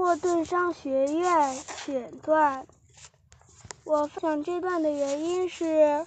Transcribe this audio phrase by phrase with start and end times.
[0.00, 2.66] 沃顿商学院选段。
[3.84, 6.06] 我分享这段的原因是，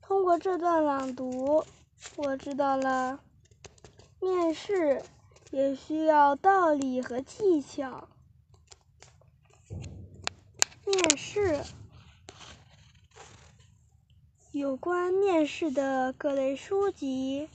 [0.00, 1.66] 通过这段朗读，
[2.16, 3.20] 我知道了
[4.20, 5.02] 面试
[5.50, 8.08] 也需要道理和技巧。
[10.86, 11.62] 面试，
[14.50, 17.50] 有关面试的各类书籍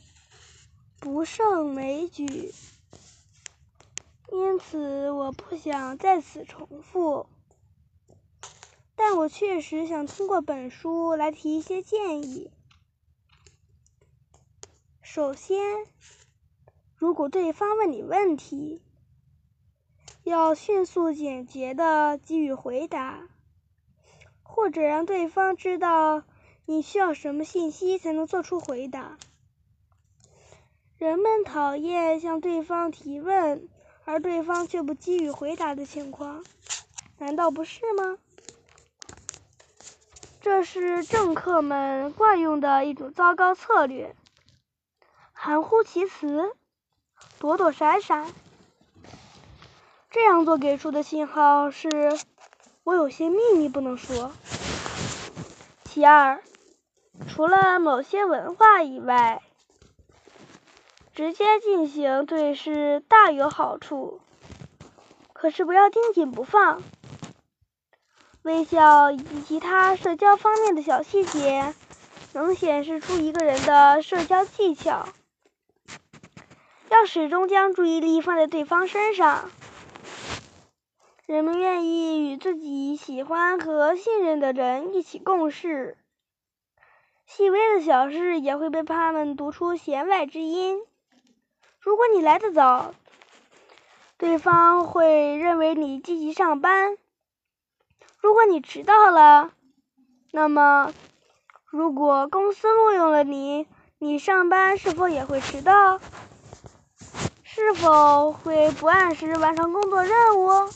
[1.00, 2.54] 不胜枚举。
[4.32, 7.28] 因此，我不想在此重复，
[8.96, 12.52] 但我确实想通过本书来提一些建议。
[15.02, 15.60] 首先，
[16.96, 18.84] 如果对方问你问题，
[20.24, 23.28] 要迅速简洁的给予回答，
[24.44, 26.24] 或者让对方知道
[26.66, 29.18] 你需要什么信息才能做出回答。
[30.98, 33.68] 人们讨厌向对方提问。
[34.12, 36.44] 而对方却不给予回答的情况，
[37.20, 38.18] 难道不是吗？
[40.42, 44.16] 这是政客们惯用的一种糟糕策略，
[45.32, 46.56] 含糊其辞，
[47.38, 48.26] 躲躲闪闪。
[50.10, 51.88] 这样做给出的信号是：
[52.84, 54.32] 我有些秘密不能说。
[55.84, 56.42] 其二，
[57.28, 59.44] 除了某些文化以外。
[61.20, 64.22] 直接进行对视大有好处，
[65.34, 66.82] 可是不要盯紧不放。
[68.44, 71.76] 微笑以及其他社交方面的小细节，
[72.32, 75.10] 能显示出一个人的社交技巧。
[76.90, 79.52] 要始终将注意力放在对方身上。
[81.26, 85.98] 人们愿意与自己喜欢和信任的人一起共事，
[87.26, 90.80] 细微的小事也会被他们读出弦外之音。
[91.82, 92.94] 如果你来得早，
[94.18, 96.98] 对方会认为你积极上班；
[98.18, 99.52] 如果你迟到了，
[100.32, 100.94] 那么
[101.66, 103.66] 如果公司录用了你，
[103.98, 106.00] 你上班是否也会迟到？
[107.44, 110.70] 是否会不按时完成工作任务？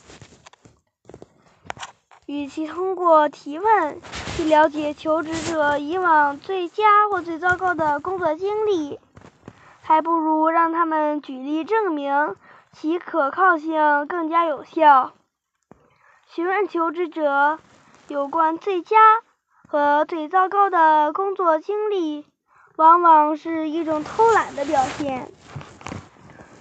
[2.25, 4.02] 与其通过提问
[4.38, 9.00] 去了解求职者以往最佳或最糟糕的工作经历，
[9.85, 12.38] 还不如让他们举例证明
[12.71, 15.11] 其可靠性更加有效。
[16.25, 17.59] 询问求职者
[18.07, 18.97] 有关最佳
[19.67, 22.25] 和最糟糕的工作经历，
[22.77, 25.29] 往往是一种偷懒的表现。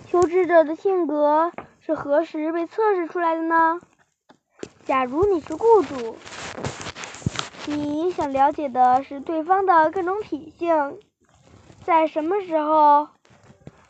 [0.07, 3.81] 求职者的性格是何时被测试出来的呢？
[4.85, 6.17] 假如你是雇主，
[7.67, 10.99] 你想了解的是对方的各种品性。
[11.85, 13.09] 在什么时候，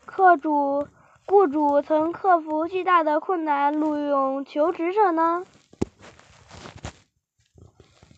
[0.06, 0.88] 客主、
[1.26, 5.44] 雇主曾克服巨大的困难录用求职者呢？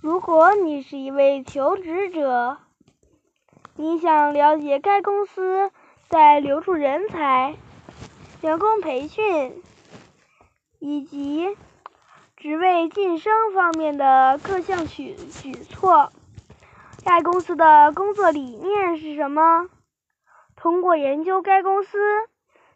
[0.01, 2.59] 如果你是一位求职者，
[3.75, 5.71] 你想了解该公司
[6.09, 7.57] 在留住人才、
[8.43, 9.61] 员工培训
[10.79, 11.57] 以及
[12.37, 16.13] 职位晋升方面的各项举举措。
[17.05, 19.69] 该公司的工作理念是什么？
[20.57, 21.99] 通过研究该公司，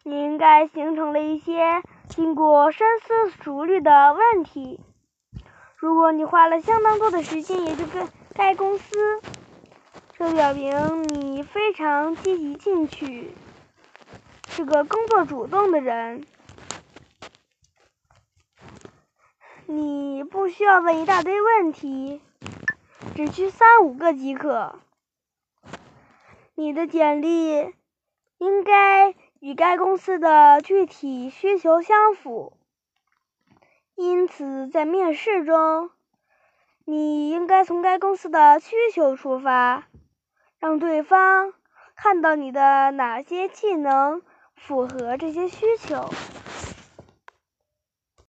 [0.03, 4.79] 你应该形成了一些经过深思熟虑的问题。
[5.77, 9.19] 如果你花了相当多的时间研究该该公司，
[10.13, 13.33] 这表明你非常积极进取，
[14.47, 16.23] 是个工作主动的人。
[19.65, 22.21] 你不需要问一大堆问题。
[23.19, 24.79] 只需三五个即可。
[26.55, 27.73] 你的简历
[28.37, 32.53] 应该与该公司的具体需求相符，
[33.95, 35.89] 因此在面试中，
[36.85, 39.89] 你应该从该公司的需求出发，
[40.57, 41.53] 让对方
[41.97, 44.21] 看到你的哪些技能
[44.55, 46.09] 符合这些需求。